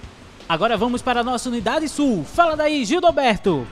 Agora 0.52 0.76
vamos 0.76 1.00
para 1.00 1.20
a 1.20 1.24
nossa 1.24 1.48
unidade 1.48 1.88
sul. 1.88 2.24
Fala 2.24 2.54
daí, 2.54 2.84
Gildoberto. 2.84 3.66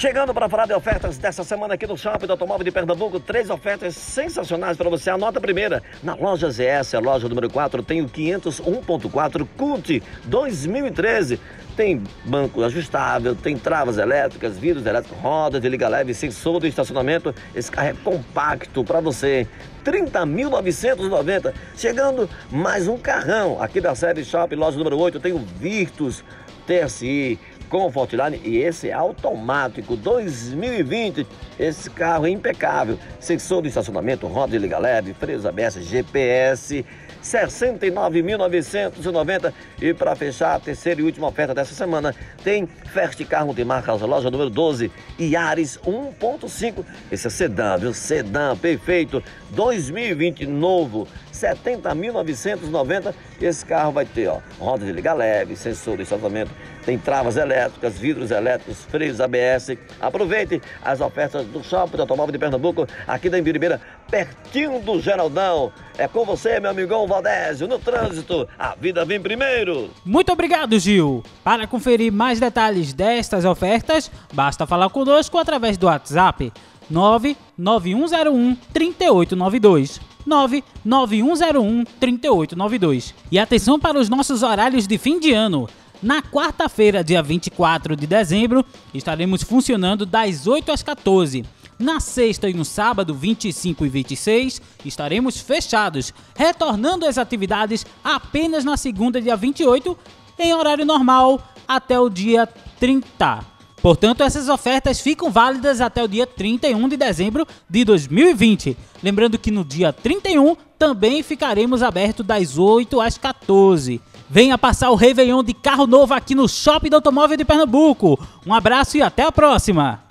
Chegando 0.00 0.32
para 0.32 0.48
falar 0.48 0.64
de 0.64 0.72
ofertas 0.72 1.18
dessa 1.18 1.44
semana 1.44 1.74
aqui 1.74 1.86
no 1.86 1.94
Shopping 1.94 2.26
do 2.26 2.32
Automóvel 2.32 2.64
de 2.64 2.70
Pernambuco, 2.70 3.20
três 3.20 3.50
ofertas 3.50 3.94
sensacionais 3.94 4.74
para 4.78 4.88
você. 4.88 5.10
Anota 5.10 5.38
a 5.38 5.42
primeira. 5.42 5.82
Na 6.02 6.14
loja 6.14 6.48
ZS, 6.50 6.94
a 6.94 7.00
loja 7.00 7.28
número 7.28 7.50
4, 7.50 7.82
tem 7.82 8.00
o 8.00 8.08
501.4 8.08 9.46
Cult 9.58 10.02
2013. 10.24 11.38
Tem 11.76 12.02
banco 12.24 12.64
ajustável, 12.64 13.34
tem 13.36 13.58
travas 13.58 13.98
elétricas, 13.98 14.56
vidros 14.56 14.86
elétricos, 14.86 15.18
rodas 15.18 15.60
de 15.60 15.68
liga 15.68 15.86
leve, 15.86 16.14
sensor 16.14 16.62
de 16.62 16.68
estacionamento. 16.68 17.34
Esse 17.54 17.70
carro 17.70 17.88
é 17.88 17.94
compacto 18.02 18.82
para 18.82 19.02
você. 19.02 19.46
30.990. 19.84 21.52
Chegando 21.76 22.26
mais 22.50 22.88
um 22.88 22.96
carrão 22.96 23.62
aqui 23.62 23.82
da 23.82 23.94
série 23.94 24.24
Shopping, 24.24 24.56
loja 24.56 24.78
número 24.78 24.98
8, 24.98 25.20
tem 25.20 25.34
o 25.34 25.38
Virtus 25.38 26.24
TSI 26.66 27.38
com 27.70 27.90
Fortline 27.90 28.38
e 28.44 28.58
esse 28.58 28.90
é 28.90 28.92
automático 28.92 29.96
2020. 29.96 31.26
Esse 31.58 31.88
carro 31.88 32.26
é 32.26 32.30
impecável. 32.30 32.98
Sensor 33.20 33.62
de 33.62 33.68
estacionamento, 33.68 34.26
roda 34.26 34.52
de 34.52 34.58
liga 34.58 34.78
leve, 34.78 35.14
freios 35.14 35.46
ABS, 35.46 35.76
GPS, 35.76 36.84
69.990. 37.22 39.54
E 39.80 39.94
para 39.94 40.14
fechar 40.16 40.56
a 40.56 40.60
terceira 40.60 41.00
e 41.00 41.04
última 41.04 41.28
oferta 41.28 41.54
dessa 41.54 41.72
semana, 41.74 42.14
tem 42.42 42.66
Fast 42.66 43.24
Car 43.24 43.46
Multimarcas, 43.46 44.02
loja 44.02 44.30
número 44.30 44.50
12, 44.50 44.92
Yaris 45.18 45.78
1.5. 45.86 46.84
Esse 47.10 47.28
é 47.28 47.30
sedã, 47.30 47.78
viu? 47.78 47.94
Sedã, 47.94 48.54
perfeito. 48.56 49.22
2020 49.50 50.46
novo, 50.46 51.08
70.990. 51.32 53.14
Esse 53.40 53.64
carro 53.64 53.92
vai 53.92 54.04
ter, 54.04 54.26
ó, 54.28 54.40
roda 54.58 54.84
de 54.84 54.92
liga 54.92 55.14
leve, 55.14 55.56
sensor 55.56 55.96
de 55.96 56.02
estacionamento, 56.02 56.50
tem 56.84 56.98
travas 56.98 57.36
elétricas, 57.36 57.98
vidros 57.98 58.30
elétricos, 58.30 58.84
freios 58.84 59.20
ABS. 59.20 59.76
Aproveite 60.00 60.60
as 60.82 61.00
ofertas 61.00 61.46
do 61.46 61.62
Shopping 61.62 61.96
do 61.96 62.02
Automóvel 62.02 62.32
de 62.32 62.38
Pernambuco, 62.38 62.86
aqui 63.06 63.28
da 63.28 63.38
Embiribeira, 63.38 63.80
pertinho 64.10 64.80
do 64.80 65.00
Geraldão. 65.00 65.72
É 65.98 66.08
com 66.08 66.24
você, 66.24 66.58
meu 66.60 66.70
amigão 66.70 67.06
Valdésio, 67.06 67.68
no 67.68 67.78
trânsito. 67.78 68.48
A 68.58 68.74
vida 68.74 69.04
vem 69.04 69.20
primeiro. 69.20 69.90
Muito 70.04 70.32
obrigado, 70.32 70.78
Gil. 70.78 71.22
Para 71.44 71.66
conferir 71.66 72.12
mais 72.12 72.40
detalhes 72.40 72.92
destas 72.92 73.44
ofertas, 73.44 74.10
basta 74.32 74.66
falar 74.66 74.88
conosco 74.90 75.38
através 75.38 75.76
do 75.76 75.86
WhatsApp 75.86 76.52
99101 76.88 78.56
3892. 78.72 80.00
99101 80.26 81.84
3892. 81.98 83.14
E 83.30 83.38
atenção 83.38 83.78
para 83.78 83.98
os 83.98 84.08
nossos 84.08 84.42
horários 84.42 84.86
de 84.86 84.98
fim 84.98 85.18
de 85.18 85.32
ano. 85.32 85.68
Na 86.02 86.22
quarta-feira, 86.22 87.04
dia 87.04 87.22
24 87.22 87.94
de 87.94 88.06
dezembro, 88.06 88.64
estaremos 88.94 89.42
funcionando 89.42 90.06
das 90.06 90.46
8 90.46 90.72
às 90.72 90.82
14. 90.82 91.44
Na 91.78 92.00
sexta 92.00 92.48
e 92.48 92.54
no 92.54 92.64
sábado, 92.64 93.14
25 93.14 93.84
e 93.84 93.88
26, 93.88 94.62
estaremos 94.84 95.38
fechados, 95.38 96.14
retornando 96.34 97.04
às 97.04 97.18
atividades 97.18 97.84
apenas 98.02 98.64
na 98.64 98.78
segunda, 98.78 99.20
dia 99.20 99.36
28, 99.36 99.96
em 100.38 100.54
horário 100.54 100.86
normal, 100.86 101.42
até 101.68 102.00
o 102.00 102.08
dia 102.08 102.46
30. 102.78 103.44
Portanto, 103.82 104.22
essas 104.22 104.48
ofertas 104.48 105.00
ficam 105.00 105.30
válidas 105.30 105.80
até 105.80 106.02
o 106.02 106.08
dia 106.08 106.26
31 106.26 106.88
de 106.88 106.96
dezembro 106.96 107.46
de 107.68 107.84
2020. 107.84 108.76
Lembrando 109.02 109.38
que 109.38 109.50
no 109.50 109.64
dia 109.64 109.92
31 109.92 110.54
também 110.78 111.22
ficaremos 111.22 111.82
abertos 111.82 112.24
das 112.26 112.58
8 112.58 113.00
às 113.00 113.16
14. 113.16 114.00
Venha 114.32 114.56
passar 114.56 114.90
o 114.90 114.94
Réveillon 114.94 115.42
de 115.42 115.52
carro 115.52 115.88
novo 115.88 116.14
aqui 116.14 116.36
no 116.36 116.48
Shopping 116.48 116.88
do 116.88 116.94
Automóvel 116.94 117.36
de 117.36 117.44
Pernambuco. 117.44 118.16
Um 118.46 118.54
abraço 118.54 118.96
e 118.96 119.02
até 119.02 119.24
a 119.24 119.32
próxima! 119.32 120.04